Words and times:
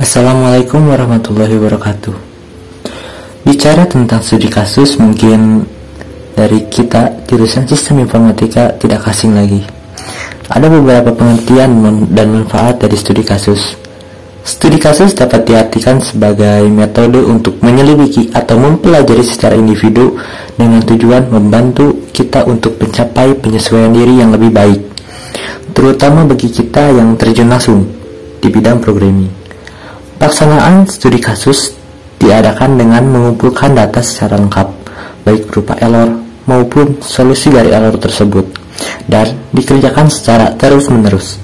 Assalamualaikum 0.00 0.88
warahmatullahi 0.88 1.52
wabarakatuh. 1.60 2.16
Bicara 3.44 3.84
tentang 3.84 4.24
studi 4.24 4.48
kasus 4.48 4.96
mungkin 4.96 5.68
dari 6.32 6.72
kita 6.72 7.28
jurusan 7.28 7.68
sistem 7.68 8.00
informatika 8.00 8.72
tidak 8.80 9.04
asing 9.04 9.36
lagi. 9.36 9.60
Ada 10.48 10.72
beberapa 10.72 11.12
pengertian 11.12 11.84
dan 12.16 12.32
manfaat 12.32 12.80
dari 12.80 12.96
studi 12.96 13.20
kasus. 13.20 13.76
Studi 14.40 14.80
kasus 14.80 15.12
dapat 15.12 15.44
diartikan 15.44 16.00
sebagai 16.00 16.64
metode 16.72 17.20
untuk 17.20 17.60
menyelidiki 17.60 18.32
atau 18.32 18.56
mempelajari 18.56 19.20
secara 19.20 19.52
individu 19.52 20.16
dengan 20.56 20.80
tujuan 20.80 21.28
membantu 21.28 22.08
kita 22.08 22.48
untuk 22.48 22.80
mencapai 22.80 23.36
penyesuaian 23.36 23.92
diri 23.92 24.16
yang 24.16 24.32
lebih 24.32 24.48
baik, 24.48 24.91
terutama 25.72 26.28
bagi 26.28 26.48
kita 26.48 26.92
yang 26.92 27.16
terjun 27.16 27.48
langsung 27.48 27.88
di 28.38 28.48
bidang 28.48 28.78
programming. 28.78 29.32
Pelaksanaan 30.20 30.86
studi 30.86 31.18
kasus 31.18 31.74
diadakan 32.22 32.78
dengan 32.78 33.02
mengumpulkan 33.10 33.74
data 33.74 33.98
secara 33.98 34.38
lengkap, 34.38 34.68
baik 35.26 35.50
berupa 35.50 35.74
error 35.82 36.14
maupun 36.46 37.02
solusi 37.02 37.50
dari 37.50 37.74
error 37.74 37.98
tersebut, 37.98 38.46
dan 39.10 39.34
dikerjakan 39.50 40.06
secara 40.06 40.54
terus-menerus. 40.54 41.42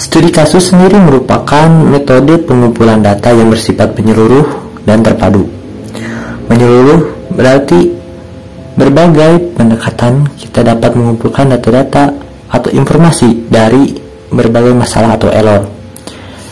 Studi 0.00 0.32
kasus 0.32 0.72
sendiri 0.72 0.96
merupakan 0.96 1.68
metode 1.68 2.40
pengumpulan 2.48 3.04
data 3.04 3.28
yang 3.30 3.52
bersifat 3.52 3.92
menyeluruh 3.92 4.48
dan 4.88 5.04
terpadu. 5.04 5.44
Menyeluruh 6.48 7.30
berarti 7.32 7.92
berbagai 8.74 9.52
pendekatan 9.52 10.26
kita 10.40 10.64
dapat 10.64 10.96
mengumpulkan 10.96 11.52
data-data 11.52 12.31
atau 12.52 12.68
informasi 12.68 13.48
dari 13.48 13.96
berbagai 14.28 14.76
masalah 14.76 15.16
atau 15.16 15.32
error 15.32 15.64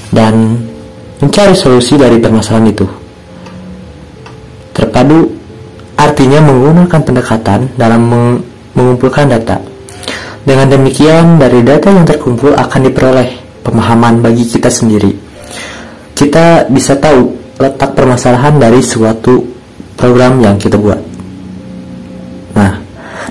dan 0.09 0.57
mencari 1.21 1.53
solusi 1.53 2.01
dari 2.01 2.17
permasalahan 2.17 2.73
itu. 2.73 2.87
Terpadu 4.73 5.29
artinya 6.01 6.41
menggunakan 6.41 7.01
pendekatan 7.05 7.77
dalam 7.77 8.01
mengumpulkan 8.73 9.29
data. 9.29 9.61
Dengan 10.41 10.73
demikian, 10.73 11.37
dari 11.37 11.61
data 11.61 11.93
yang 11.93 12.09
terkumpul 12.09 12.57
akan 12.57 12.81
diperoleh 12.89 13.61
pemahaman 13.61 14.25
bagi 14.25 14.49
kita 14.49 14.73
sendiri. 14.73 15.13
Kita 16.17 16.65
bisa 16.73 16.97
tahu 16.97 17.37
letak 17.61 17.93
permasalahan 17.93 18.57
dari 18.57 18.81
suatu 18.81 19.45
program 20.01 20.41
yang 20.41 20.57
kita 20.57 20.81
buat. 20.81 21.01
Nah, 22.57 22.73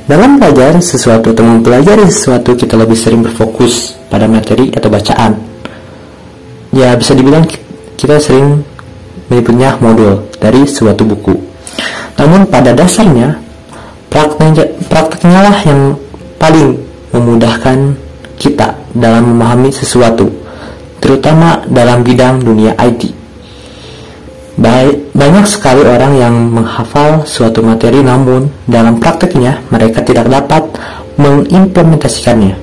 dalam 0.09 0.41
belajar 0.41 0.77
sesuatu 0.81 1.33
atau 1.33 1.45
mempelajari 1.45 2.05
sesuatu, 2.09 2.57
kita 2.57 2.73
lebih 2.77 2.97
sering 2.97 3.21
berfokus 3.21 3.97
pada 4.09 4.25
materi 4.25 4.73
atau 4.73 4.89
bacaan. 4.89 5.37
Ya, 6.73 6.93
bisa 6.97 7.13
dibilang 7.13 7.45
kita 7.97 8.17
sering 8.21 8.61
menyebutnya 9.29 9.77
modul 9.77 10.25
dari 10.41 10.65
suatu 10.65 11.05
buku. 11.05 11.33
Namun 12.17 12.49
pada 12.49 12.73
dasarnya 12.73 13.37
prakteknya, 14.09 14.65
prakteknya 14.89 15.39
lah 15.45 15.57
yang 15.63 15.81
paling 16.41 16.77
memudahkan 17.13 17.93
kita 18.39 18.73
dalam 18.95 19.35
memahami 19.35 19.69
sesuatu, 19.69 20.29
terutama 20.97 21.61
dalam 21.69 22.01
bidang 22.01 22.41
dunia 22.41 22.73
IT. 22.79 23.18
Baik, 24.59 25.15
banyak 25.15 25.45
sekali 25.47 25.87
orang 25.87 26.13
yang 26.19 26.35
menghafal 26.51 27.23
suatu 27.23 27.63
materi 27.63 28.03
namun 28.03 28.51
dalam 28.67 28.99
prakteknya 28.99 29.55
mereka 29.71 30.03
tidak 30.03 30.27
dapat 30.27 30.67
mengimplementasikannya. 31.15 32.59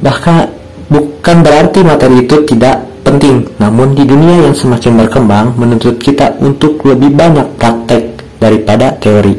Bahkan 0.00 0.36
bukan 0.88 1.36
berarti 1.44 1.84
materi 1.84 2.24
itu 2.24 2.40
tidak 2.48 2.80
penting, 3.04 3.44
namun 3.60 3.92
di 3.92 4.08
dunia 4.08 4.48
yang 4.48 4.56
semakin 4.56 4.96
berkembang 4.96 5.52
menuntut 5.60 6.00
kita 6.00 6.40
untuk 6.40 6.80
lebih 6.88 7.12
banyak 7.12 7.44
praktek 7.60 8.16
daripada 8.40 8.96
teori. 8.96 9.36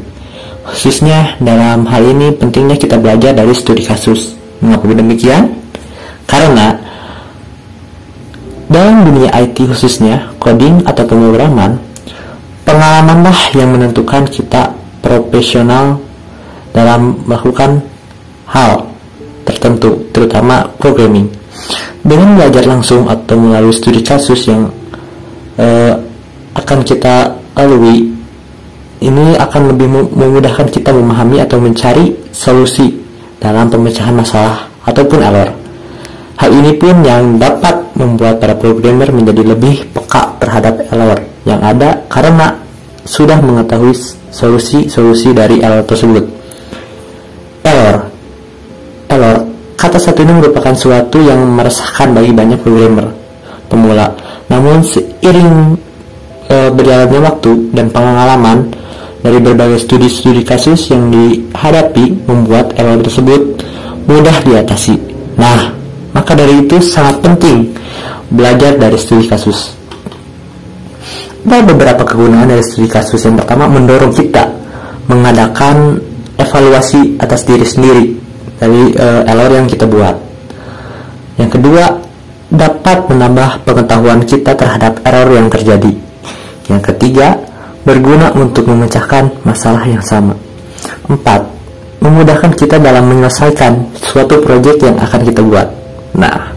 Khususnya 0.70 1.34
dalam 1.42 1.90
hal 1.90 2.06
ini 2.14 2.30
pentingnya 2.30 2.78
kita 2.78 3.02
belajar 3.02 3.34
dari 3.34 3.58
studi 3.58 3.82
kasus. 3.82 4.38
Mengapa 4.62 4.86
demikian? 4.86 5.50
Karena 6.30 6.73
IT 9.30 9.68
khususnya, 9.70 10.32
coding 10.40 10.84
atau 10.88 11.04
pemrograman, 11.06 11.80
pengalamanlah 12.64 13.36
yang 13.54 13.76
menentukan 13.76 14.26
kita 14.28 14.72
profesional 15.04 16.00
dalam 16.74 17.22
melakukan 17.28 17.84
hal 18.50 18.88
tertentu, 19.44 20.10
terutama 20.16 20.66
programming. 20.80 21.30
Dengan 22.04 22.36
belajar 22.36 22.68
langsung 22.68 23.08
atau 23.08 23.36
melalui 23.40 23.72
studi 23.72 24.04
kasus 24.04 24.48
yang 24.50 24.68
uh, 25.60 25.94
akan 26.56 26.80
kita 26.84 27.32
lalui, 27.56 28.12
ini 29.04 29.36
akan 29.36 29.76
lebih 29.76 29.88
memudahkan 30.16 30.72
kita 30.72 30.96
memahami 30.96 31.44
atau 31.44 31.60
mencari 31.60 32.16
solusi 32.32 32.96
dalam 33.44 33.68
pemecahan 33.68 34.16
masalah 34.16 34.64
ataupun 34.88 35.20
error. 35.20 35.52
Hal 36.40 36.50
ini 36.52 36.72
pun 36.80 37.04
yang 37.04 37.36
dapat 37.36 37.83
membuat 37.94 38.42
para 38.42 38.58
programmer 38.58 39.10
menjadi 39.14 39.54
lebih 39.54 39.90
peka 39.94 40.38
terhadap 40.42 40.82
error 40.90 41.20
yang 41.46 41.62
ada 41.62 42.02
karena 42.10 42.58
sudah 43.04 43.38
mengetahui 43.44 43.94
solusi-solusi 44.32 45.36
dari 45.36 45.60
error 45.60 45.84
tersebut. 45.86 46.24
Error 47.64 47.98
Error 49.12 49.54
Kata 49.84 50.00
satu 50.00 50.24
ini 50.24 50.40
merupakan 50.40 50.72
suatu 50.72 51.20
yang 51.20 51.44
meresahkan 51.44 52.16
bagi 52.16 52.32
banyak 52.32 52.56
programmer 52.64 53.12
pemula. 53.68 54.16
Namun 54.48 54.80
seiring 54.80 55.76
e, 56.48 56.72
berjalannya 56.72 57.20
waktu 57.20 57.52
dan 57.76 57.92
pengalaman 57.92 58.72
dari 59.20 59.44
berbagai 59.44 59.84
studi-studi 59.84 60.48
kasus 60.48 60.88
yang 60.88 61.12
dihadapi 61.12 62.16
membuat 62.24 62.80
error 62.80 63.04
tersebut 63.04 63.60
mudah 64.08 64.40
diatasi. 64.48 64.96
Nah, 65.36 65.83
maka 66.14 66.32
dari 66.38 66.64
itu 66.66 66.78
sangat 66.80 67.20
penting 67.20 67.74
belajar 68.30 68.78
dari 68.78 68.98
studi 68.98 69.26
kasus. 69.28 69.74
Ada 71.44 71.70
beberapa 71.70 72.02
kegunaan 72.08 72.50
dari 72.50 72.64
studi 72.66 72.90
kasus 72.90 73.22
yang 73.28 73.38
pertama 73.38 73.70
mendorong 73.70 74.10
kita 74.10 74.50
mengadakan 75.06 76.00
evaluasi 76.40 77.20
atas 77.20 77.46
diri 77.46 77.68
sendiri 77.68 78.06
dari 78.58 78.96
uh, 78.96 79.22
error 79.28 79.52
yang 79.54 79.68
kita 79.70 79.86
buat. 79.86 80.16
Yang 81.38 81.60
kedua, 81.60 81.86
dapat 82.54 83.10
menambah 83.10 83.66
pengetahuan 83.66 84.22
kita 84.24 84.54
terhadap 84.54 85.02
error 85.04 85.30
yang 85.34 85.50
terjadi. 85.50 85.92
Yang 86.70 86.82
ketiga, 86.94 87.38
berguna 87.84 88.32
untuk 88.34 88.70
memecahkan 88.70 89.44
masalah 89.44 89.84
yang 89.84 90.02
sama. 90.02 90.34
Empat, 91.10 91.44
memudahkan 92.00 92.56
kita 92.56 92.80
dalam 92.80 93.12
menyelesaikan 93.12 93.94
suatu 94.00 94.40
proyek 94.40 94.80
yang 94.80 94.96
akan 94.96 95.22
kita 95.28 95.42
buat. 95.44 95.83
Nah, 96.14 96.54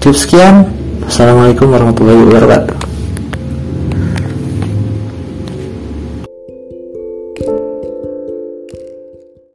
cukup 0.00 0.16
sekian. 0.16 0.68
Assalamualaikum 1.08 1.72
warahmatullahi 1.72 2.20
wabarakatuh. 2.28 2.95